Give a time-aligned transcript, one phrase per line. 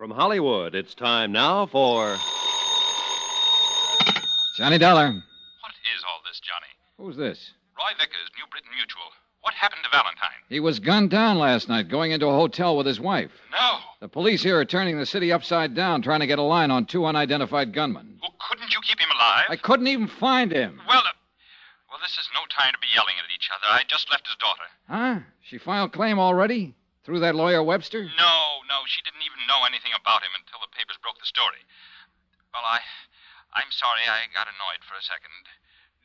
[0.00, 2.16] From Hollywood, it's time now for.
[4.56, 5.08] Johnny Dollar.
[5.08, 6.72] What is all this, Johnny?
[6.96, 7.52] Who's this?
[7.76, 9.02] Roy Vickers, New Britain Mutual.
[9.42, 10.40] What happened to Valentine?
[10.48, 13.30] He was gunned down last night going into a hotel with his wife.
[13.52, 13.76] No.
[14.00, 16.86] The police here are turning the city upside down, trying to get a line on
[16.86, 18.20] two unidentified gunmen.
[18.22, 19.44] Well, couldn't you keep him alive?
[19.50, 20.80] I couldn't even find him.
[20.88, 21.12] Well, uh,
[21.90, 23.66] well, this is no time to be yelling at each other.
[23.70, 24.62] I just left his daughter.
[24.88, 25.26] Huh?
[25.42, 26.74] She filed claim already?
[27.04, 28.04] Through that lawyer Webster?
[28.04, 28.36] No,
[28.68, 31.64] no, she didn't even know anything about him until the papers broke the story.
[32.52, 32.80] Well, I,
[33.54, 35.48] I'm sorry I got annoyed for a second.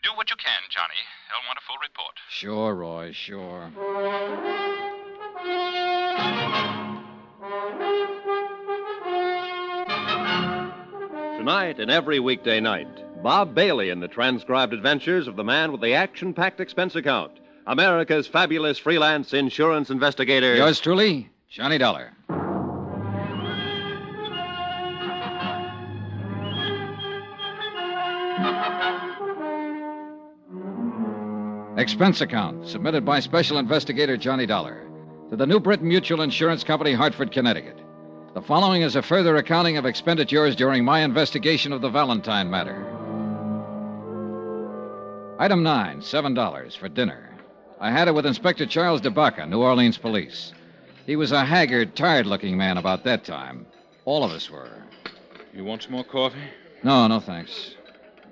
[0.04, 1.02] Do what you can, Johnny.
[1.28, 2.16] They'll want a full report.
[2.30, 3.72] Sure, Roy, sure.
[11.38, 15.82] Tonight and every weekday night, Bob Bailey in the transcribed adventures of the man with
[15.82, 17.34] the action packed expense account,
[17.68, 20.56] America's fabulous freelance insurance investigator.
[20.56, 22.12] Yours truly, Johnny Dollar.
[31.78, 34.88] Expense account submitted by Special Investigator Johnny Dollar
[35.30, 37.78] to the New Britain Mutual Insurance Company, Hartford, Connecticut.
[38.34, 42.86] The following is a further accounting of expenditures during my investigation of the Valentine matter.
[45.40, 47.35] Item 9, $7 for dinner.
[47.80, 50.54] I had it with Inspector Charles DeBaca, New Orleans Police.
[51.06, 53.66] He was a haggard, tired looking man about that time.
[54.06, 54.70] All of us were.
[55.54, 56.40] You want some more coffee?
[56.84, 57.76] No, no thanks.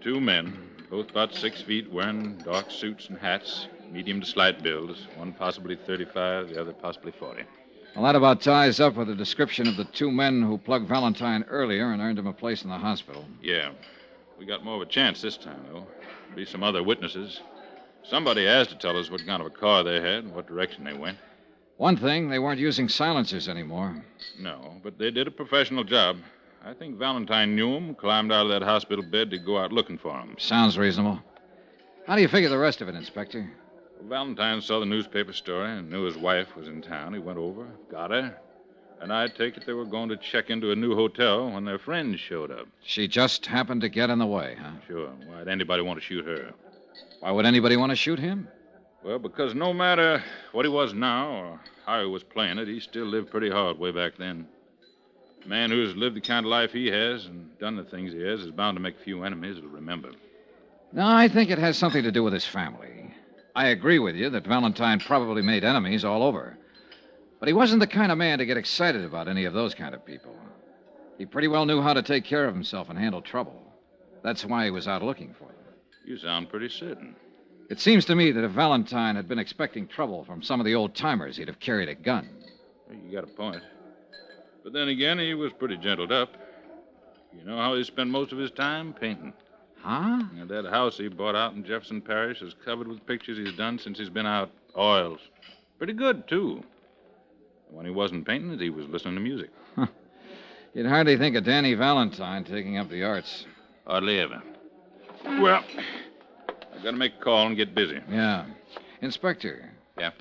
[0.01, 0.57] Two men,
[0.89, 5.07] both about six feet, wearing dark suits and hats, medium to slight builds.
[5.17, 7.43] One possibly 35, the other possibly 40.
[7.95, 11.43] Well, that about ties up with the description of the two men who plugged Valentine
[11.49, 13.25] earlier and earned him a place in the hospital.
[13.41, 13.71] Yeah.
[14.39, 15.85] We got more of a chance this time, though.
[16.35, 17.41] Be some other witnesses.
[18.03, 20.83] Somebody has to tell us what kind of a car they had and what direction
[20.83, 21.17] they went.
[21.77, 24.03] One thing, they weren't using silencers anymore.
[24.39, 26.17] No, but they did a professional job.
[26.63, 29.73] I think Valentine knew knew 'em, climbed out of that hospital bed to go out
[29.73, 30.35] looking for for 'em.
[30.37, 31.19] Sounds reasonable.
[32.05, 33.51] How do you figure the rest of it, Inspector?
[34.03, 37.13] Valentine saw the newspaper story and knew his wife was in town.
[37.13, 38.37] He went over, got her,
[39.01, 41.79] and I take it they were going to check into a new hotel when their
[41.79, 42.67] friends showed up.
[42.81, 44.71] She just happened to get in the way, huh?
[44.87, 45.09] Sure.
[45.27, 46.53] Why'd anybody want to shoot her?
[47.23, 48.49] Why would anybody want to shoot him?
[49.01, 52.81] Well, because no matter what he was now or how he was playing it, he
[52.81, 54.45] still lived pretty hard way back then.
[55.45, 58.19] A man who's lived the kind of life he has and done the things he
[58.23, 60.09] has is bound to make a few enemies he'll remember.
[60.91, 63.15] No, I think it has something to do with his family.
[63.55, 66.57] I agree with you that Valentine probably made enemies all over.
[67.39, 69.95] But he wasn't the kind of man to get excited about any of those kind
[69.95, 70.35] of people.
[71.17, 73.63] He pretty well knew how to take care of himself and handle trouble.
[74.23, 75.62] That's why he was out looking for them.
[76.05, 77.15] You sound pretty certain.
[77.69, 80.75] It seems to me that if Valentine had been expecting trouble from some of the
[80.75, 82.29] old timers, he'd have carried a gun.
[82.91, 83.63] You got a point.
[84.63, 86.35] But then again, he was pretty gentled up.
[87.37, 88.93] You know how he spent most of his time?
[88.93, 89.33] Painting.
[89.79, 90.23] Huh?
[90.39, 93.79] And that house he bought out in Jefferson Parish is covered with pictures he's done
[93.79, 94.51] since he's been out.
[94.77, 95.19] Oils.
[95.77, 96.63] Pretty good, too.
[97.69, 99.49] When he wasn't painting it, he was listening to music.
[100.73, 103.45] You'd hardly think of Danny Valentine taking up the arts.
[103.85, 104.41] Hardly ever.
[105.25, 105.63] Well,
[106.75, 107.99] I've got to make a call and get busy.
[108.09, 108.45] Yeah.
[109.01, 109.69] Inspector.
[109.97, 110.11] Yeah?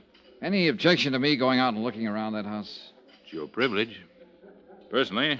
[0.40, 2.92] Any objection to me going out and looking around that house?
[3.24, 4.00] It's your privilege.
[4.90, 5.38] Personally,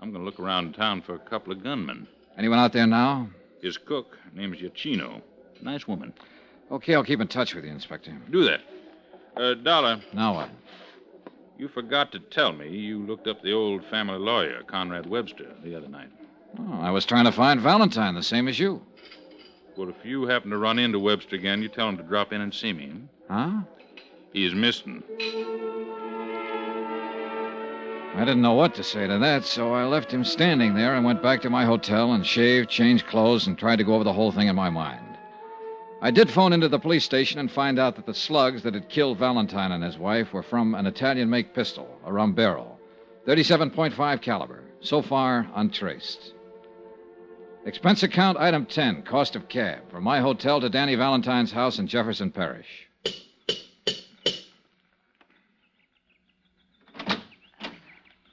[0.00, 2.06] I'm going to look around town for a couple of gunmen.
[2.38, 3.28] Anyone out there now?
[3.60, 5.20] His cook, name's Yachino.
[5.62, 6.12] Nice woman.
[6.70, 8.16] Okay, I'll keep in touch with you, Inspector.
[8.30, 8.60] Do that.
[9.36, 10.50] Uh, Dollar, Now what?
[11.58, 15.74] you forgot to tell me you looked up the old family lawyer, Conrad Webster, the
[15.76, 16.08] other night.
[16.58, 18.82] Oh, I was trying to find Valentine, the same as you.
[19.76, 22.42] Well, if you happen to run into Webster again, you tell him to drop in
[22.42, 22.92] and see me.
[23.28, 23.62] Huh?
[24.32, 25.02] He is missing.
[28.14, 31.04] I didn't know what to say to that, so I left him standing there and
[31.04, 34.12] went back to my hotel and shaved, changed clothes, and tried to go over the
[34.12, 35.06] whole thing in my mind.
[36.02, 38.90] I did phone into the police station and find out that the slugs that had
[38.90, 42.76] killed Valentine and his wife were from an Italian make pistol, a Rumbero,
[43.26, 44.64] 37.5 caliber.
[44.80, 46.34] So far, untraced.
[47.64, 51.86] Expense account item 10, cost of cab, from my hotel to Danny Valentine's house in
[51.86, 52.88] Jefferson Parish.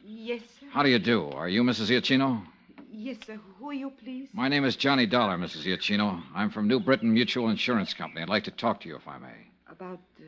[0.04, 0.66] Yes, sir.
[0.72, 1.30] How do you do?
[1.30, 1.92] Are you Mrs.
[1.92, 2.44] Iacchino?
[2.92, 3.40] Yes, sir.
[3.60, 4.30] Who are you, please?
[4.34, 5.64] My name is Johnny Dollar, Mrs.
[5.68, 6.24] Iacchino.
[6.34, 8.24] I'm from New Britain Mutual Insurance Company.
[8.24, 9.48] I'd like to talk to you, if I may.
[9.70, 10.24] About uh,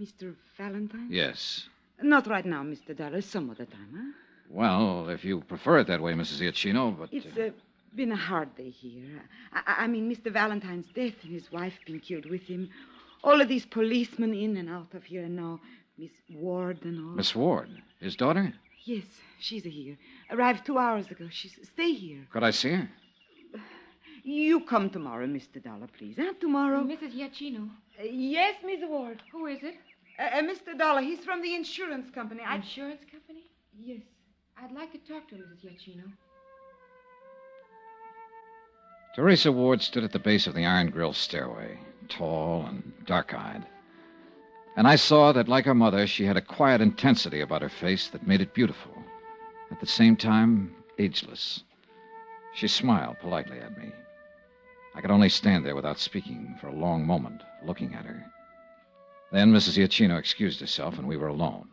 [0.00, 0.34] Mr.
[0.58, 1.06] Valentine?
[1.08, 1.68] Yes.
[2.02, 2.96] Not right now, Mr.
[2.96, 3.20] Dollar.
[3.20, 4.12] Some other time, huh?
[4.50, 6.40] Well, if you prefer it that way, Mrs.
[6.40, 7.08] Iacchino, but.
[7.12, 7.50] It's uh,
[7.96, 9.22] been a hard day here.
[9.52, 10.32] I, I- I mean, Mr.
[10.32, 12.68] Valentine's death and his wife being killed with him.
[13.24, 15.60] All of these policemen in and out of here, and now
[15.98, 17.14] Miss Ward and all.
[17.14, 17.68] Miss Ward,
[18.00, 18.52] his daughter?
[18.84, 19.04] Yes,
[19.38, 19.96] she's here.
[20.30, 21.28] Arrived two hours ago.
[21.30, 22.26] She's stay here.
[22.32, 22.88] Could I see her?
[24.24, 25.62] You come tomorrow, Mr.
[25.62, 26.16] Dollar, please.
[26.18, 26.32] Huh?
[26.40, 26.82] Tomorrow.
[26.84, 27.12] Mrs.
[27.16, 27.68] Giacchino.
[28.00, 29.20] Uh, yes, Miss Ward.
[29.32, 29.74] Who is it?
[30.18, 30.78] Uh, uh, Mr.
[30.78, 32.40] Dollar, he's from the insurance company.
[32.46, 32.56] I...
[32.56, 33.42] Insurance company?
[33.80, 34.00] Yes.
[34.62, 35.64] I'd like to talk to Mrs.
[35.64, 36.04] Giacchino.
[39.14, 41.78] Teresa Ward stood at the base of the iron grill stairway,
[42.08, 43.66] tall and dark eyed.
[44.74, 48.08] And I saw that, like her mother, she had a quiet intensity about her face
[48.08, 49.04] that made it beautiful,
[49.70, 51.62] at the same time, ageless.
[52.54, 53.92] She smiled politely at me.
[54.94, 58.24] I could only stand there without speaking for a long moment, looking at her.
[59.30, 59.76] Then Mrs.
[59.76, 61.68] Giacchino excused herself, and we were alone.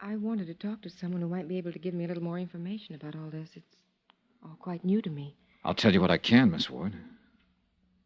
[0.00, 2.22] I wanted to talk to someone who might be able to give me a little
[2.24, 3.50] more information about all this.
[3.54, 3.76] It's
[4.42, 5.36] all quite new to me.
[5.64, 6.94] I'll tell you what I can, Miss Ward.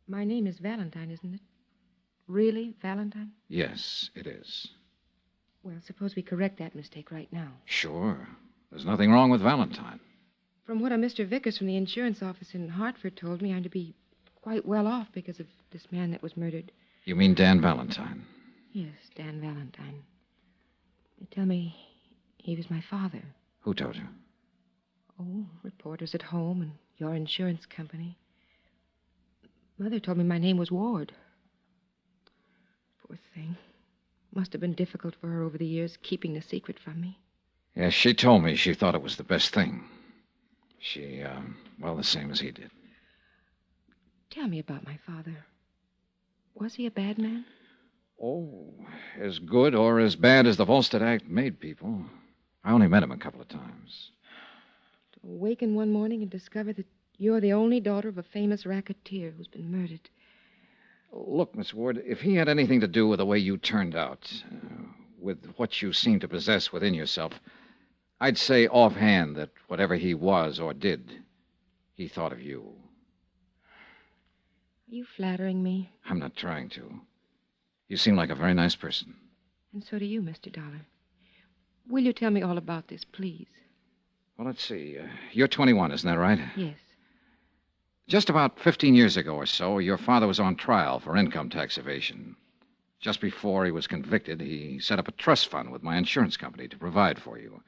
[0.06, 1.41] My name is Valentine, isn't it?
[2.27, 3.33] Really, Valentine?
[3.49, 4.69] Yes, it is.
[5.62, 7.49] Well, suppose we correct that mistake right now.
[7.65, 8.29] Sure.
[8.71, 10.01] There's nothing wrong with Valentine.
[10.67, 11.27] From what a Mr.
[11.27, 13.95] Vickers from the insurance office in Hartford told me, I'm to be
[14.43, 16.73] quite well off because of this man that was murdered.
[17.05, 18.25] You mean Dan Valentine?
[18.73, 20.03] Yes, Dan Valentine.
[21.19, 21.75] They tell me
[22.39, 23.23] he was my father.
[23.61, 24.05] Who told you?
[25.21, 28.17] Oh, reporters at home and your insurance company.
[29.79, 31.12] Mother told me my name was Ward.
[33.06, 33.56] Poor thing.
[34.35, 37.19] Must have been difficult for her over the years keeping the secret from me.
[37.75, 39.85] Yes, she told me she thought it was the best thing.
[40.79, 41.41] She, uh,
[41.81, 42.70] well, the same as he did.
[44.31, 45.44] Tell me about my father.
[46.55, 47.44] Was he a bad man?
[48.23, 48.75] Oh,
[49.19, 52.05] as good or as bad as the Volstead Act made people.
[52.62, 54.11] I only met him a couple of times.
[55.25, 56.87] Awaken one morning and discover that
[57.17, 60.11] you're the only daughter of a famous racketeer who's been murdered.
[61.12, 64.31] Look, Miss Ward, if he had anything to do with the way you turned out,
[64.53, 64.85] uh,
[65.19, 67.41] with what you seem to possess within yourself,
[68.21, 71.23] I'd say offhand that whatever he was or did,
[71.94, 72.75] he thought of you.
[74.88, 75.91] Are you flattering me?
[76.05, 77.00] I'm not trying to.
[77.88, 79.15] You seem like a very nice person.
[79.73, 80.53] And so do you, Mr.
[80.53, 80.87] Dollar.
[81.88, 83.47] Will you tell me all about this, please?
[84.36, 84.98] Well, let's see.
[84.98, 86.40] Uh, you're 21, isn't that right?
[86.56, 86.76] Yes.
[88.08, 91.78] Just about 15 years ago or so, your father was on trial for income tax
[91.78, 92.36] evasion.
[93.00, 96.69] Just before he was convicted, he set up a trust fund with my insurance company
[96.69, 97.62] to provide for you.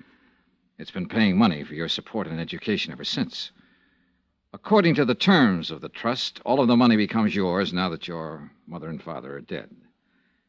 [0.78, 3.50] It's been paying money for your support and education ever since.
[4.52, 8.08] According to the terms of the trust, all of the money becomes yours now that
[8.08, 9.70] your mother and father are dead.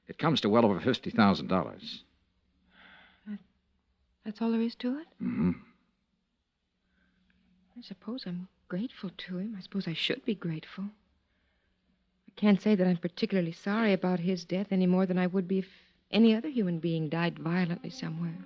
[0.08, 2.02] It comes to well over $50,000.
[4.26, 5.08] That's all there is to it?
[5.24, 5.52] Mm-hmm.
[7.78, 9.56] I suppose I'm grateful to him.
[9.56, 10.86] I suppose I should be grateful.
[10.86, 15.48] I can't say that I'm particularly sorry about his death any more than I would
[15.48, 15.68] be if
[16.10, 18.38] any other human being died violently somewhere.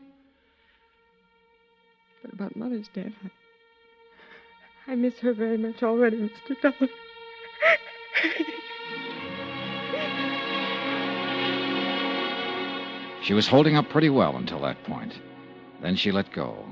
[2.22, 3.14] But about Mother's death,
[4.88, 6.62] I, I miss her very much already, Mr.
[6.62, 6.92] Dollar.
[13.24, 15.14] She was holding up pretty well until that point.
[15.82, 16.66] Then she let go.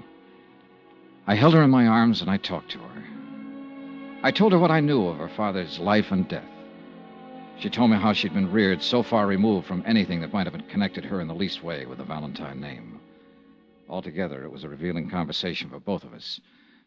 [1.29, 3.03] I held her in my arms and I talked to her.
[4.23, 6.49] I told her what I knew of her father's life and death.
[7.59, 10.67] She told me how she'd been reared so far removed from anything that might have
[10.69, 12.99] connected her in the least way with the Valentine name.
[13.87, 16.41] Altogether, it was a revealing conversation for both of us.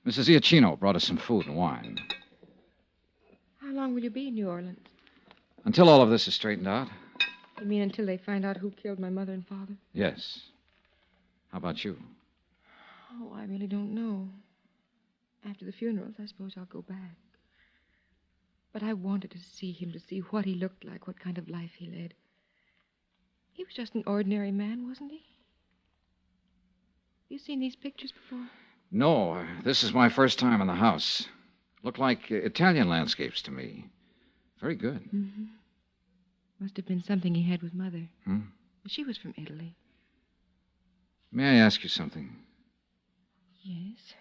[0.05, 0.27] Mrs.
[0.27, 1.97] Giacchino brought us some food and wine.
[3.61, 4.89] How long will you be in New Orleans?
[5.65, 6.89] Until all of this is straightened out?
[7.61, 9.77] You mean until they find out who killed my mother and father?
[9.93, 10.41] Yes.
[11.53, 11.97] How about you?
[13.21, 14.29] Oh, I really don't know.
[15.49, 17.17] After the funerals, I suppose I'll go back.
[18.73, 21.49] But I wanted to see him, to see what he looked like, what kind of
[21.49, 22.15] life he led.
[23.53, 25.23] He was just an ordinary man, wasn't he?
[27.29, 28.47] You seen these pictures before?
[28.91, 31.27] No, uh, this is my first time in the house.
[31.83, 33.87] Look like uh, Italian landscapes to me.
[34.61, 35.03] Very good.
[35.15, 35.45] Mm-hmm.
[36.61, 38.09] Must have been something he had with Mother.
[38.25, 38.41] Hmm?
[38.87, 39.75] She was from Italy.
[41.33, 42.37] May I ask you something?
[43.63, 44.15] Yes.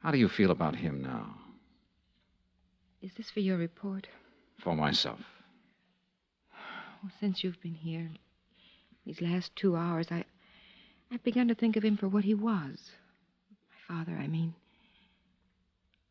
[0.00, 1.36] How do you feel about him now?
[3.02, 4.06] Is this for your report?
[4.62, 5.20] For myself.
[7.02, 8.08] Well, since you've been here,
[9.04, 10.24] these last two hours, I,
[11.10, 12.92] I've begun to think of him for what he was.
[13.88, 14.54] My father, I mean.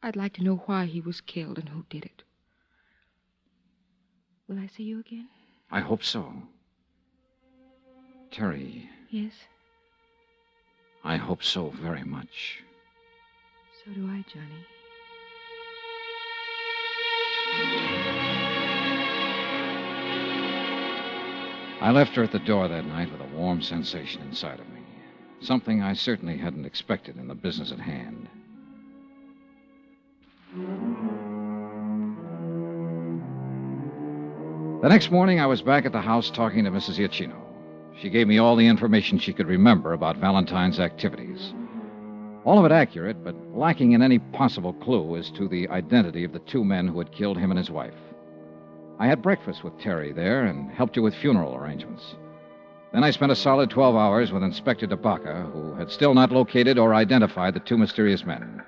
[0.03, 2.23] I'd like to know why he was killed and who did it.
[4.47, 5.29] Will I see you again?
[5.71, 6.33] I hope so.
[8.31, 9.33] Terry, Yes.
[11.03, 12.63] I hope so very much.
[13.83, 14.65] So do I, Johnny.
[21.81, 24.81] I left her at the door that night with a warm sensation inside of me.
[25.39, 28.29] Something I certainly hadn't expected in the business at hand.
[34.83, 36.99] The next morning, I was back at the house talking to Mrs.
[36.99, 37.50] Iachino.
[37.99, 41.53] She gave me all the information she could remember about Valentine's activities.
[42.43, 46.33] All of it accurate, but lacking in any possible clue as to the identity of
[46.33, 47.93] the two men who had killed him and his wife.
[48.99, 52.15] I had breakfast with Terry there and helped her with funeral arrangements.
[52.93, 56.77] Then I spent a solid 12 hours with Inspector DeBaca, who had still not located
[56.77, 58.61] or identified the two mysterious men.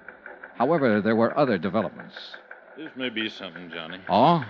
[0.55, 2.15] However, there were other developments.
[2.77, 3.97] This may be something, Johnny.
[4.09, 4.45] Oh?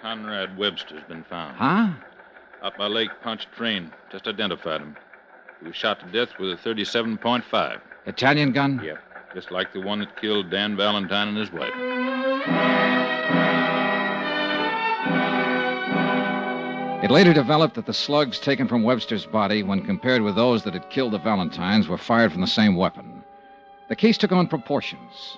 [0.00, 1.56] Conrad Webster's been found.
[1.56, 1.92] Huh?
[2.62, 3.90] Out by Lake Pontchartrain.
[4.12, 4.96] Just identified him.
[5.60, 7.80] He was shot to death with a 37.5.
[8.06, 8.80] Italian gun?
[8.84, 8.98] Yep.
[9.34, 11.72] Just like the one that killed Dan Valentine and his wife.
[17.02, 20.74] It later developed that the slugs taken from Webster's body, when compared with those that
[20.74, 23.24] had killed the Valentines, were fired from the same weapon.
[23.88, 25.36] The case took on proportions.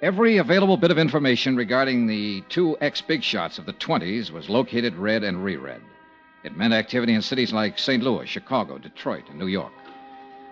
[0.00, 4.50] Every available bit of information regarding the two ex big shots of the 20s was
[4.50, 5.80] located, read, and reread.
[6.44, 8.02] It meant activity in cities like St.
[8.02, 9.72] Louis, Chicago, Detroit, and New York.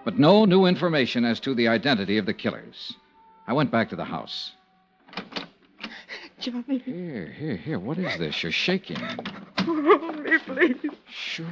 [0.04, 2.94] But no new information as to the identity of the killers.
[3.46, 4.52] I went back to the house.
[6.38, 7.78] Johnny, Here, here, here.
[7.78, 8.42] What is this?
[8.42, 8.96] You're shaking.
[9.58, 10.76] hold me, please.
[11.10, 11.46] Sure.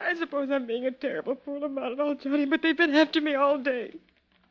[0.00, 3.22] I suppose I'm being a terrible fool about it all, Johnny, but they've been after
[3.22, 3.94] me all day.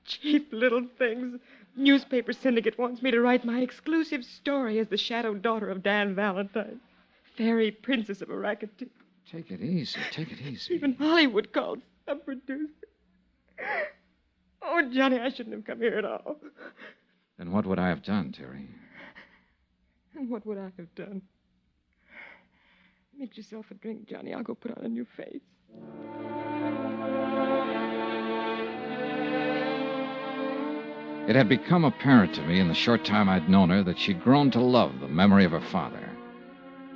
[0.05, 1.39] Cheap little things.
[1.75, 6.15] Newspaper syndicate wants me to write my exclusive story as the shadow daughter of Dan
[6.15, 6.79] Valentine,
[7.37, 8.89] fairy princess of a racketeer.
[9.29, 9.99] Take it easy.
[10.11, 10.73] Take it easy.
[10.75, 12.71] Even Hollywood called some producer.
[14.61, 16.37] Oh, Johnny, I shouldn't have come here at all.
[17.37, 18.67] Then what would I have done, Terry?
[20.15, 21.21] And what would I have done?
[23.17, 24.33] Make yourself a drink, Johnny.
[24.33, 25.41] I'll go put on a new face.
[31.27, 34.21] It had become apparent to me in the short time I'd known her that she'd
[34.21, 36.12] grown to love the memory of her father.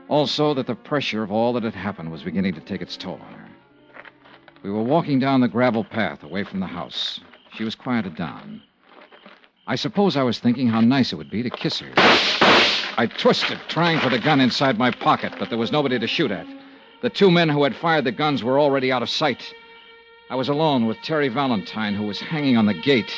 [0.09, 3.19] Also, that the pressure of all that had happened was beginning to take its toll
[3.21, 3.49] on her.
[4.63, 7.19] We were walking down the gravel path away from the house.
[7.53, 8.61] She was quieted down.
[9.67, 11.91] I suppose I was thinking how nice it would be to kiss her.
[12.97, 16.31] I twisted, trying for the gun inside my pocket, but there was nobody to shoot
[16.31, 16.47] at.
[17.01, 19.53] The two men who had fired the guns were already out of sight.
[20.29, 23.13] I was alone with Terry Valentine, who was hanging on the gate.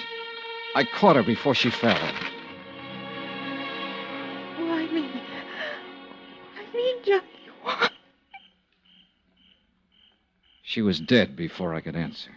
[0.75, 1.98] I caught her before she fell.
[10.70, 12.30] She was dead before I could answer.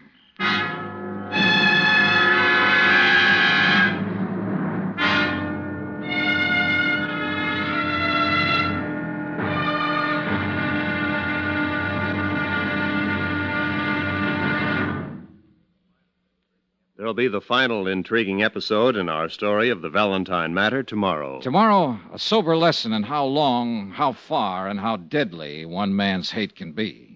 [16.96, 21.42] There'll be the final intriguing episode in our story of the Valentine matter tomorrow.
[21.42, 26.56] Tomorrow, a sober lesson in how long, how far, and how deadly one man's hate
[26.56, 27.11] can be.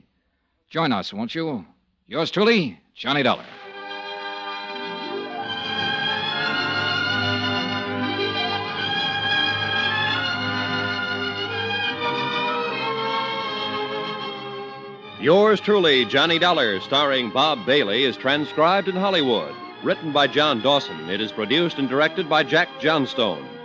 [0.68, 1.64] Join us, won't you?
[2.08, 3.44] Yours truly, Johnny Dollar.
[15.20, 19.54] Yours truly, Johnny Dollar, starring Bob Bailey, is transcribed in Hollywood.
[19.82, 23.55] Written by John Dawson, it is produced and directed by Jack Johnstone.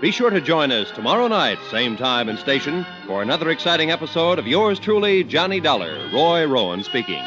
[0.00, 4.38] Be sure to join us tomorrow night, same time and station, for another exciting episode
[4.38, 6.08] of Yours truly, Johnny Dollar.
[6.10, 7.22] Roy Rowan speaking.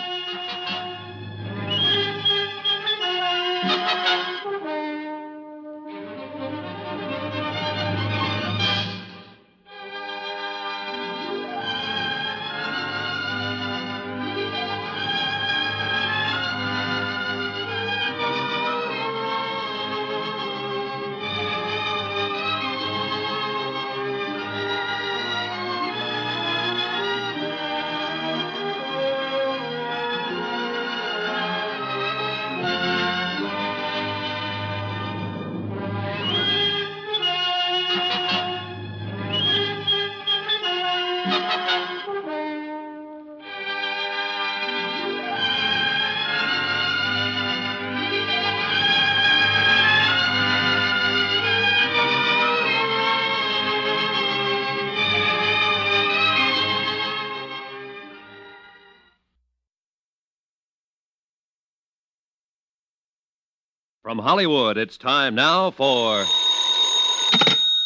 [64.03, 66.25] From Hollywood, it's time now for.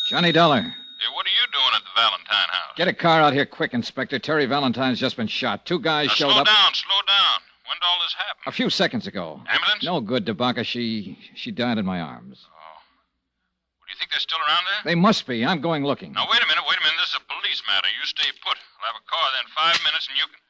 [0.09, 0.61] Johnny Dollar.
[0.61, 2.73] Hey, what are you doing at the Valentine house?
[2.75, 4.17] Get a car out here quick, Inspector.
[4.19, 5.67] Terry Valentine's just been shot.
[5.67, 6.47] Two guys Now, showed slow up.
[6.47, 7.37] Slow down, slow down.
[7.69, 8.41] When did all this happen?
[8.47, 9.41] A few seconds ago.
[9.45, 9.83] Ambulance?
[9.85, 10.65] No good, DeBaca.
[10.65, 12.47] She she died in my arms.
[12.49, 12.55] Oh.
[12.57, 14.89] Well, Do you think they're still around there?
[14.89, 15.45] They must be.
[15.45, 16.13] I'm going looking.
[16.13, 16.97] Now, wait a minute, wait a minute.
[16.97, 17.93] This is a police matter.
[17.93, 18.57] You stay put.
[18.81, 20.41] I'll have a car there in five minutes, and you can.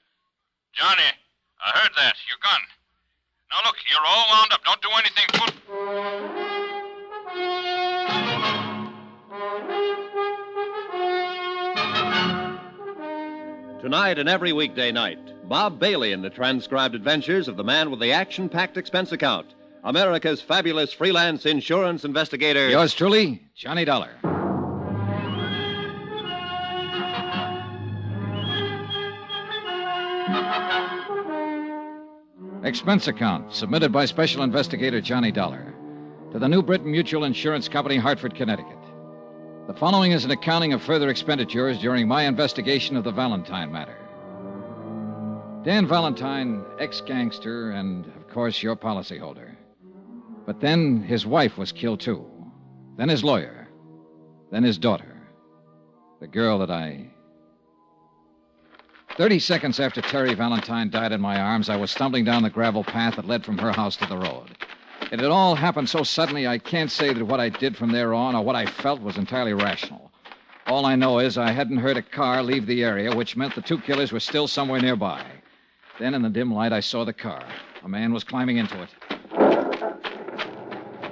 [0.79, 1.11] Johnny,
[1.59, 2.15] I heard that.
[2.31, 2.61] Your gun.
[3.49, 4.61] Now, look, you're all wound up.
[4.65, 5.25] Don't do anything.
[5.33, 5.53] Put...
[13.81, 18.01] Tonight and every weekday night, Bob Bailey in the transcribed adventures of the man with
[18.01, 22.67] the action packed expense account, America's fabulous freelance insurance investigator.
[22.67, 24.11] Yours truly, Johnny Dollar.
[32.67, 35.73] Expense account submitted by Special Investigator Johnny Dollar
[36.33, 38.77] to the New Britain Mutual Insurance Company, Hartford, Connecticut.
[39.67, 43.97] The following is an accounting of further expenditures during my investigation of the Valentine matter.
[45.63, 49.55] Dan Valentine, ex gangster, and, of course, your policyholder.
[50.45, 52.25] But then his wife was killed, too.
[52.97, 53.69] Then his lawyer.
[54.51, 55.15] Then his daughter.
[56.19, 57.11] The girl that I.
[59.17, 62.83] Thirty seconds after Terry Valentine died in my arms, I was stumbling down the gravel
[62.83, 64.55] path that led from her house to the road.
[65.11, 68.13] It had all happened so suddenly, I can't say that what I did from there
[68.13, 70.11] on or what I felt was entirely rational.
[70.67, 73.61] All I know is I hadn't heard a car leave the area, which meant the
[73.61, 75.25] two killers were still somewhere nearby.
[75.97, 77.43] Then, in the dim light, I saw the car.
[77.83, 78.89] A man was climbing into it.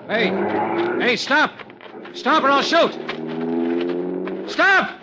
[0.08, 0.28] Hey!
[1.04, 1.54] Hey, stop!
[2.14, 2.94] Stop or I'll shoot!
[4.48, 5.02] Stop!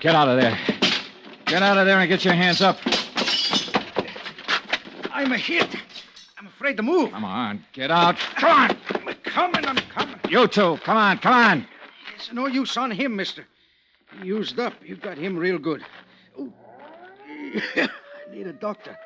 [0.00, 0.56] Get out of there.
[1.46, 2.78] Get out of there and get your hands up.
[5.10, 5.74] I'm a hit.
[6.38, 7.10] I'm afraid to move.
[7.10, 8.16] Come on, get out.
[8.36, 8.76] Come on.
[8.94, 10.16] I'm coming, I'm coming.
[10.28, 11.66] You two, come on, come on.
[12.14, 13.44] It's no use on him, mister.
[14.20, 14.74] He used up.
[14.84, 15.84] You got him real good.
[16.38, 16.52] Ooh.
[17.76, 17.88] I
[18.30, 18.96] need a doctor.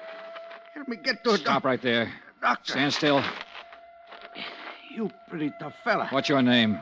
[0.75, 1.37] Help me get to a doctor.
[1.39, 2.13] Stop doc- right there.
[2.43, 2.73] doctor.
[2.73, 3.25] Stand still.
[4.95, 6.09] You pretty tough fella.
[6.11, 6.79] What's your name?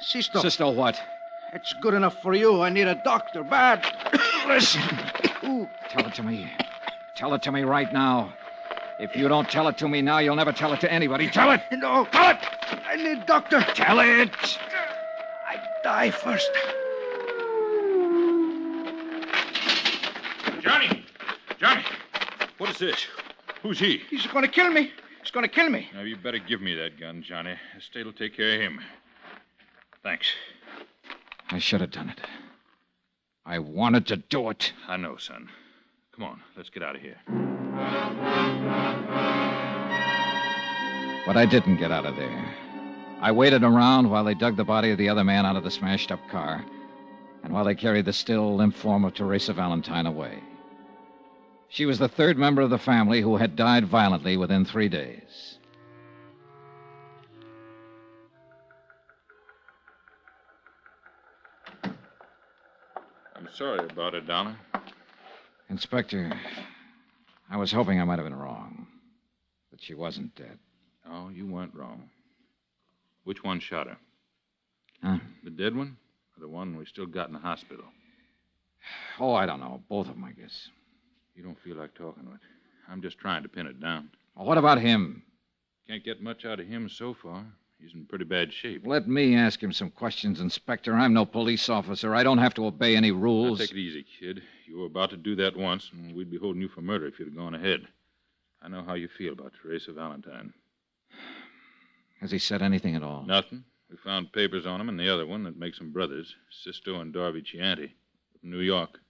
[0.00, 0.40] Sisto.
[0.40, 1.00] Sister what?
[1.52, 2.62] It's good enough for you.
[2.62, 3.84] I need a doctor bad.
[4.48, 4.82] Listen.
[5.44, 5.68] Ooh.
[5.90, 6.50] Tell it to me.
[7.14, 8.32] Tell it to me right now.
[8.98, 11.28] If you don't tell it to me now, you'll never tell it to anybody.
[11.28, 11.60] Tell it!
[11.72, 12.06] No.
[12.12, 12.38] Tell it.
[12.86, 13.60] I need a doctor.
[13.74, 14.58] Tell it!
[15.46, 16.50] I die first.
[20.62, 21.04] Johnny!
[21.58, 21.82] Johnny!
[22.58, 23.06] What is this?
[23.62, 24.00] Who's he?
[24.08, 24.90] He's going to kill me.
[25.20, 25.88] He's going to kill me.
[25.94, 27.54] Now, you better give me that gun, Johnny.
[27.74, 28.80] The state will take care of him.
[30.02, 30.26] Thanks.
[31.52, 32.18] I should have done it.
[33.44, 34.72] I wanted to do it.
[34.88, 35.50] I know, son.
[36.16, 37.18] Come on, let's get out of here.
[41.26, 42.54] But I didn't get out of there.
[43.20, 45.70] I waited around while they dug the body of the other man out of the
[45.70, 46.64] smashed up car,
[47.44, 50.42] and while they carried the still limp form of Teresa Valentine away.
[51.68, 55.58] She was the third member of the family who had died violently within three days.
[63.54, 64.56] Sorry about it, Donna.
[65.68, 66.32] Inspector,
[67.50, 68.86] I was hoping I might have been wrong.
[69.70, 70.58] That she wasn't dead.
[71.08, 72.10] Oh, you weren't wrong.
[73.24, 73.96] Which one shot her?
[75.02, 75.18] Huh?
[75.44, 75.96] The dead one?
[76.36, 77.84] Or the one we still got in the hospital?
[79.18, 79.82] Oh, I don't know.
[79.88, 80.68] Both of them, I guess.
[81.34, 82.40] You don't feel like talking to it.
[82.88, 84.10] I'm just trying to pin it down.
[84.36, 85.22] Well, what about him?
[85.88, 87.44] Can't get much out of him so far.
[87.82, 88.86] He's in pretty bad shape.
[88.86, 90.92] Let me ask him some questions, Inspector.
[90.94, 92.14] I'm no police officer.
[92.14, 93.58] I don't have to obey any Now, rules.
[93.58, 94.42] take it easy, kid.
[94.66, 97.18] You were about to do that once, and we'd be holding you for murder if
[97.18, 97.80] you'd have gone ahead.
[98.62, 100.52] I know how you feel about Teresa Valentine.
[102.20, 103.24] Has he said anything at all?
[103.26, 103.64] Nothing.
[103.90, 107.12] We found papers on him and the other one that makes them brothers, Sisto and
[107.12, 107.92] Darby Chianti,
[108.40, 109.00] from New York.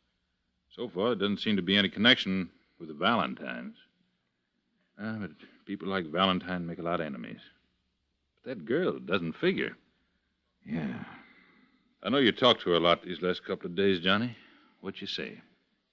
[0.75, 3.77] So far, it doesn't seem to be any connection with the Valentines.
[4.99, 5.31] Ah, but
[5.67, 7.41] people like Valentine make a lot of enemies.
[8.45, 9.77] That girl doesn't figure.
[10.67, 11.05] Yeah.
[12.03, 14.37] I know you talked to her a lot these last couple of days, Johnny.
[14.81, 15.41] What'd you say?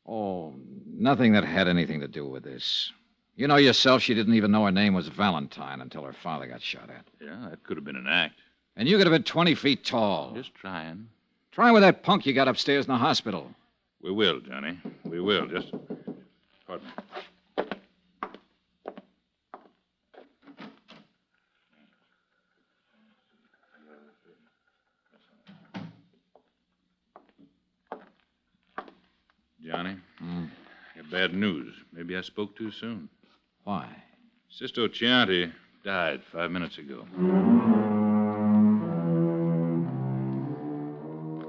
[0.07, 0.55] Oh,
[0.88, 2.91] nothing that had anything to do with this.
[3.35, 6.62] You know yourself, she didn't even know her name was Valentine until her father got
[6.62, 7.05] shot at.
[7.21, 8.35] Yeah, that could have been an act.
[8.75, 10.33] And you could have been 20 feet tall.
[10.33, 11.07] Just trying.
[11.51, 13.51] Try with that punk you got upstairs in the hospital.
[14.01, 14.79] We will, Johnny.
[15.03, 15.45] We will.
[15.47, 15.71] Just.
[16.65, 17.63] Pardon me.
[29.65, 30.45] Johnny, Hmm.
[30.95, 31.73] I got bad news.
[31.93, 33.10] Maybe I spoke too soon.
[33.63, 33.88] Why?
[34.49, 35.52] Sisto Chianti
[35.84, 37.06] died five minutes ago.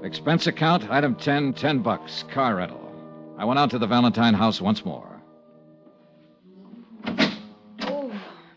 [0.03, 2.91] Expense account, item 10, 10 bucks, car rental.
[3.37, 5.21] I went out to the Valentine house once more.
[7.83, 8.11] Oh,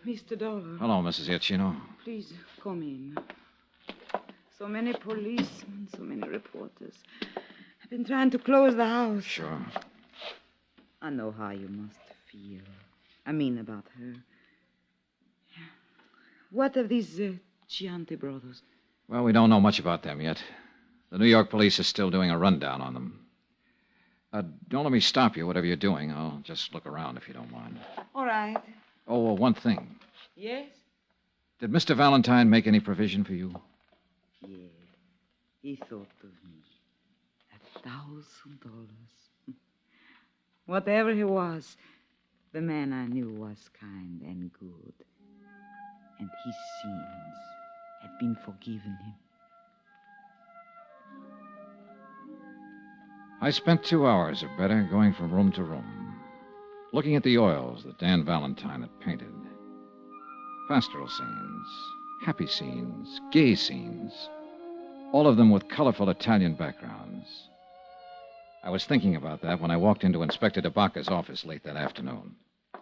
[0.06, 0.38] Mr.
[0.38, 0.76] Dollar.
[0.78, 1.28] Hello, Mrs.
[1.28, 1.76] Iachino.
[2.02, 3.16] Please come in.
[4.58, 6.94] So many policemen, so many reporters.
[7.82, 9.24] I've been trying to close the house.
[9.24, 9.58] Sure.
[11.04, 11.98] I know how you must
[12.32, 12.62] feel.
[13.26, 14.14] I mean, about her.
[16.50, 17.32] What of these uh,
[17.68, 18.62] Chianti brothers?
[19.06, 20.42] Well, we don't know much about them yet.
[21.10, 23.20] The New York police are still doing a rundown on them.
[24.32, 26.10] Uh, don't let me stop you, whatever you're doing.
[26.10, 27.78] I'll just look around if you don't mind.
[28.14, 28.56] All right.
[29.06, 29.96] Oh, well, one thing.
[30.36, 30.68] Yes?
[31.60, 31.94] Did Mr.
[31.94, 33.54] Valentine make any provision for you?
[34.40, 34.70] Yes.
[35.60, 36.62] He thought of me.
[37.52, 39.23] A thousand dollars.
[40.66, 41.76] Whatever he was,
[42.52, 44.94] the man I knew was kind and good.
[46.18, 47.36] And his sins
[48.00, 49.14] had been forgiven him.
[53.42, 56.14] I spent two hours or better going from room to room,
[56.92, 59.34] looking at the oils that Dan Valentine had painted.
[60.68, 61.68] Pastoral scenes,
[62.24, 64.30] happy scenes, gay scenes,
[65.12, 67.50] all of them with colorful Italian backgrounds.
[68.64, 72.34] I was thinking about that when I walked into Inspector DeBaca's office late that afternoon.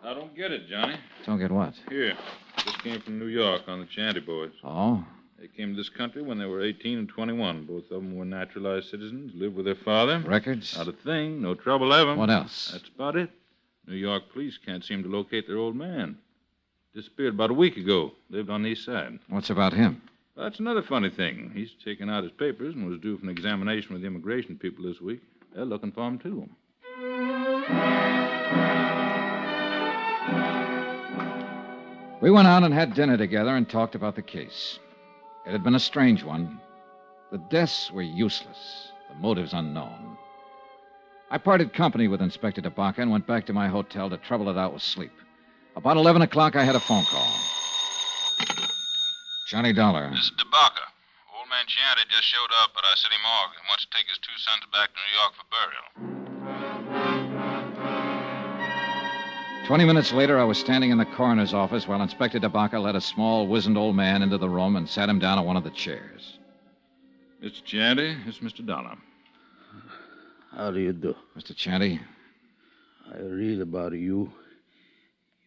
[0.05, 0.95] I don't get it, Johnny.
[1.27, 1.75] Don't get what?
[1.88, 2.16] Here.
[2.64, 4.53] This came from New York on the Chianti boys.
[4.62, 5.05] Oh?
[5.40, 7.64] They came to this country when they were 18 and 21.
[7.64, 10.21] Both of them were naturalized citizens, lived with their father.
[10.21, 10.79] Records?
[10.79, 12.14] Not a thing, no trouble ever.
[12.14, 12.71] What else?
[12.73, 13.31] That's about it.
[13.88, 16.16] New York police can't seem to locate their old man.
[16.95, 18.12] Disappeared about a week ago.
[18.31, 19.18] Lived on the east side.
[19.29, 20.01] What's about him?
[20.37, 21.51] Well, that's another funny thing.
[21.53, 24.85] He's taken out his papers and was due for an examination with the immigration people
[24.85, 25.21] this week.
[25.55, 26.49] They're looking for him, too.
[32.21, 34.79] We went out and had dinner together and talked about the case.
[35.45, 36.61] It had been a strange one.
[37.33, 40.17] The deaths were useless, the motives unknown.
[41.31, 44.57] I parted company with Inspector DeBaca and went back to my hotel to trouble it
[44.57, 45.12] out with sleep.
[45.75, 47.27] About 11 o'clock, I had a phone call.
[49.49, 50.11] Johnny Dollar.
[50.11, 50.92] This is DeBaca.
[51.62, 54.37] Old man just showed up at our city morgue and wants to take his two
[54.37, 55.87] sons back to New York for burial.
[59.68, 63.01] Twenty minutes later, I was standing in the coroner's office while Inspector DeBaca led a
[63.01, 65.70] small, wizened old man into the room and sat him down on one of the
[65.70, 66.37] chairs.
[67.40, 67.62] Mr.
[67.62, 68.66] Chianti, it's Mr.
[68.66, 68.96] Dollar.
[70.57, 71.14] How do you do?
[71.38, 71.55] Mr.
[71.55, 72.01] Chianti,
[73.14, 74.33] I read about you.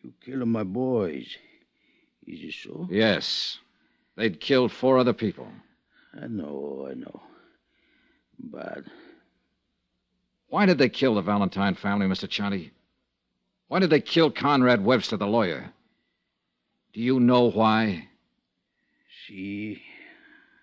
[0.02, 1.28] You killed my boys.
[2.26, 2.88] Is it so?
[2.90, 3.60] yes,
[4.16, 5.50] they'd killed four other people.
[6.22, 7.22] I know, I know.
[8.40, 8.84] But
[10.48, 12.30] Why did they kill the Valentine family, Mr.
[12.30, 12.72] Chianti?
[13.68, 15.74] Why did they kill Conrad Webster, the lawyer?
[16.94, 18.10] Do you know why?
[19.28, 19.82] see,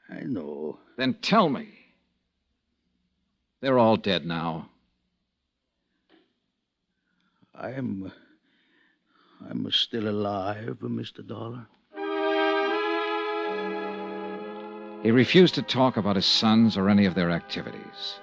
[0.09, 0.79] I know.
[0.97, 1.69] Then tell me.
[3.61, 4.69] They're all dead now.
[7.55, 8.13] I'm.
[9.49, 11.27] I'm still alive, Mr.
[11.27, 11.67] Dollar.
[15.03, 18.21] He refused to talk about his sons or any of their activities.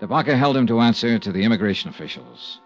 [0.00, 2.60] DeBaca held him to answer to the immigration officials.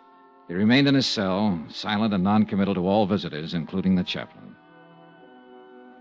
[0.46, 4.55] He remained in his cell, silent and noncommittal to all visitors, including the chaplain.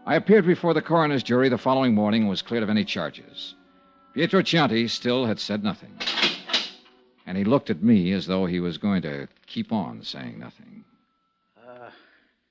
[0.05, 3.55] I appeared before the coroner's jury the following morning and was cleared of any charges.
[4.13, 5.97] Pietro Chianti still had said nothing.
[7.25, 10.83] And he looked at me as though he was going to keep on saying nothing.
[11.57, 11.89] Uh,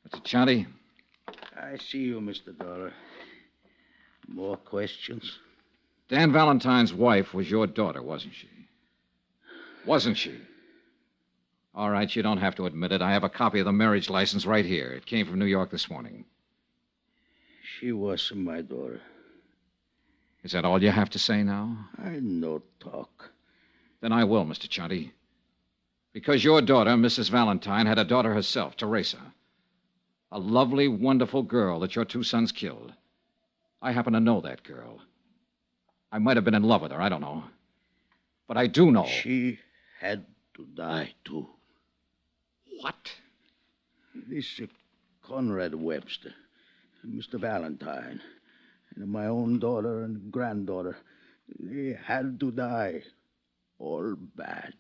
[0.09, 0.25] Mr.
[0.25, 0.67] Chianti,
[1.57, 2.57] I see you, Mr.
[2.57, 2.93] Dollar.
[4.31, 5.39] More questions?
[6.09, 8.49] Dan Valentine's wife was your daughter, wasn't she?
[9.85, 10.39] Wasn't she?
[11.75, 13.03] All right, you don't have to admit it.
[13.03, 14.93] I have a copy of the marriage license right here.
[14.93, 16.25] It came from New York this morning.
[17.63, 19.01] She was my daughter.
[20.43, 21.89] Is that all you have to say now?
[21.99, 23.31] I no talk.
[24.01, 24.69] Then I will, Mr.
[24.69, 25.13] Chunty.
[26.13, 27.31] Because your daughter, Mrs.
[27.31, 29.35] Valentine, had a daughter herself, Teresa.
[30.33, 32.93] A lovely, wonderful girl that your two sons killed.
[33.83, 35.01] I happen to know that girl.
[36.13, 37.45] I might have been in love with her, I don't know.
[38.47, 39.07] But I do know.
[39.07, 39.59] She
[40.01, 41.47] had to die, too.
[42.81, 43.13] What?
[44.29, 44.67] This uh,
[45.23, 46.35] Conrad Webster,
[47.07, 47.39] Mr.
[47.41, 48.21] Valentine,
[48.97, 50.97] and my own daughter and granddaughter,
[51.59, 53.03] they had to die.
[53.79, 54.75] All bad.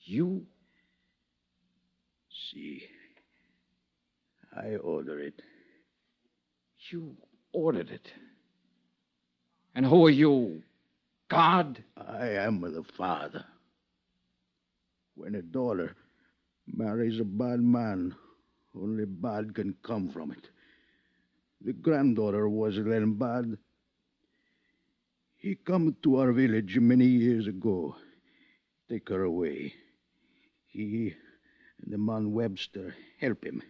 [0.00, 0.46] You?
[2.50, 2.84] See,
[4.56, 5.42] I order it.
[6.90, 7.16] You
[7.54, 8.12] ordered it.
[9.74, 10.62] And who are you?
[11.28, 11.84] God?
[11.96, 13.44] I am the father.
[15.16, 15.96] When a daughter
[16.66, 18.14] marries a bad man
[18.76, 20.50] Only bad can come from it.
[21.62, 23.58] The granddaughter was then bad.
[25.36, 27.96] He come to our village many years ago.
[28.88, 29.74] Take her away.
[30.66, 31.14] He
[31.82, 33.62] and the man Webster help him.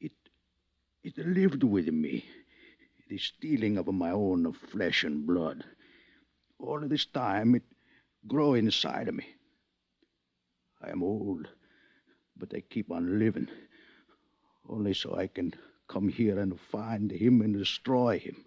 [0.00, 0.12] It
[1.04, 2.24] it lived with me.
[3.08, 5.64] The stealing of my own flesh and blood.
[6.58, 7.62] All this time it
[8.26, 9.26] grow inside of me.
[10.82, 11.48] I am old,
[12.36, 13.48] but I keep on living.
[14.68, 15.54] Only so I can
[15.88, 18.44] come here and find him and destroy him.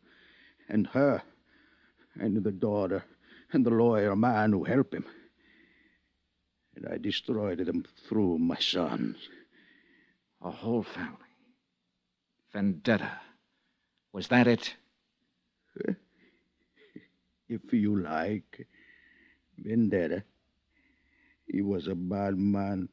[0.70, 1.24] And her.
[2.20, 3.04] And the daughter.
[3.52, 5.06] And the lawyer man who help him.
[6.76, 9.18] And I destroyed them through my sons.
[10.42, 11.18] A whole family.
[12.54, 13.12] Vendetta.
[14.14, 14.76] Was that it?
[17.50, 18.66] If you like.
[19.58, 20.24] Vendetta.
[21.48, 22.90] He was a bad man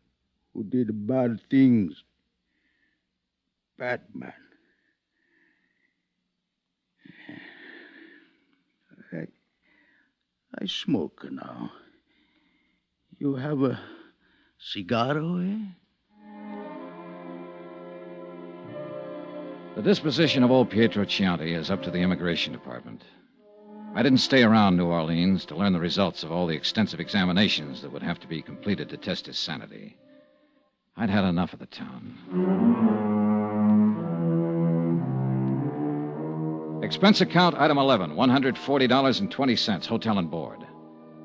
[0.52, 2.02] who did bad things.
[3.78, 4.32] Bad man.
[9.12, 9.26] I,
[10.60, 11.70] I smoke now.
[13.18, 13.80] You have a
[14.58, 15.87] cigarro, eh?
[19.78, 23.04] The disposition of old Pietro Chianti is up to the immigration department.
[23.94, 27.80] I didn't stay around New Orleans to learn the results of all the extensive examinations
[27.82, 29.96] that would have to be completed to test his sanity.
[30.96, 32.18] I'd had enough of the town.
[36.82, 40.58] Expense account item 11, $140.20, hotel and board.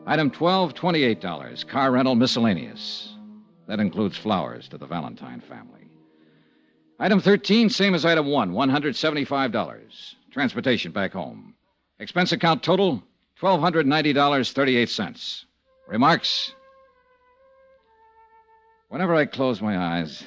[0.06, 3.16] Item 12, $28, car rental miscellaneous.
[3.68, 5.90] That includes flowers to the Valentine family.
[7.04, 10.16] Item 13, same as item 1, $175.
[10.32, 11.54] Transportation back home.
[12.00, 13.04] Expense account total,
[13.42, 15.44] $1,290.38.
[15.90, 16.54] Remarks?
[18.88, 20.24] Whenever I close my eyes,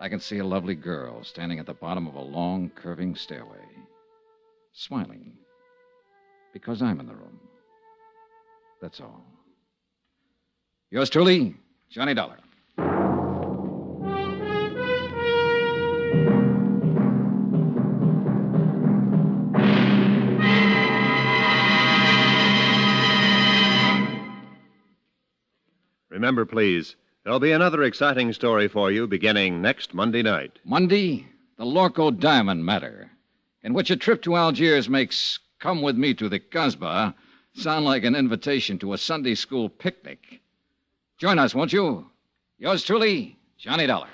[0.00, 3.58] I can see a lovely girl standing at the bottom of a long, curving stairway,
[4.72, 5.34] smiling
[6.54, 7.38] because I'm in the room.
[8.80, 9.26] That's all.
[10.90, 11.54] Yours truly,
[11.90, 12.38] Johnny Dollar.
[26.30, 30.60] Remember, please, there'll be another exciting story for you beginning next Monday night.
[30.64, 33.10] Monday, the Lorko Diamond Matter,
[33.64, 37.16] in which a trip to Algiers makes Come With Me to the Casbah
[37.54, 40.40] sound like an invitation to a Sunday school picnic.
[41.18, 42.08] Join us, won't you?
[42.58, 44.06] Yours truly, Johnny Dollar.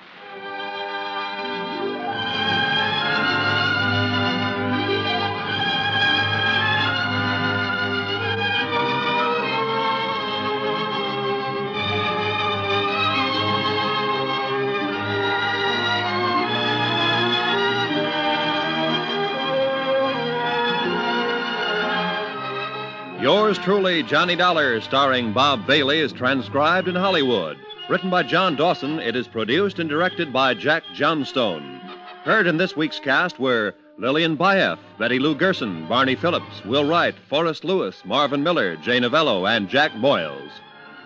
[23.26, 27.58] Yours truly, Johnny Dollar, starring Bob Bailey, is transcribed in Hollywood.
[27.88, 31.80] Written by John Dawson, it is produced and directed by Jack Johnstone.
[32.22, 37.16] Heard in this week's cast were Lillian Buyeff, Betty Lou Gerson, Barney Phillips, Will Wright,
[37.28, 40.52] Forrest Lewis, Marvin Miller, Jane Novello, and Jack Moyles.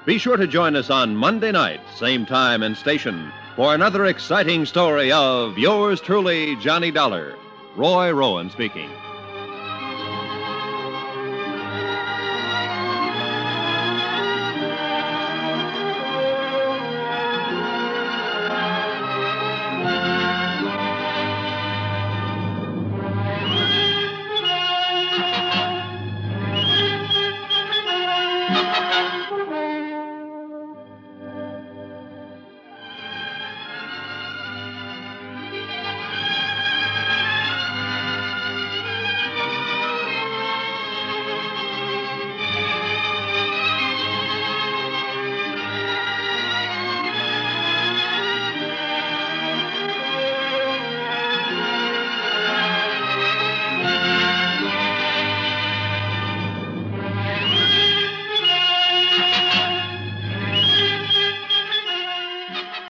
[0.04, 4.66] Be sure to join us on Monday night, same time and station, for another exciting
[4.66, 7.34] story of yours truly, Johnny Dollar.
[7.76, 8.90] Roy Rowan speaking.